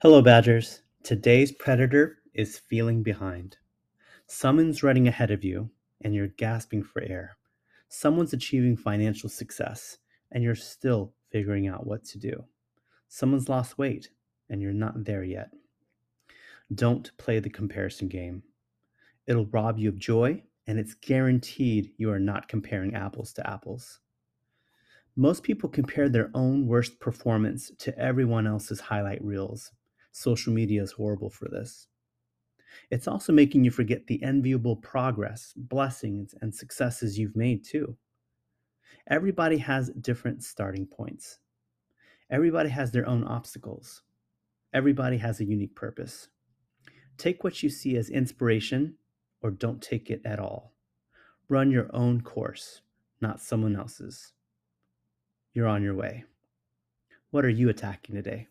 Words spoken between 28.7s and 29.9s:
highlight reels.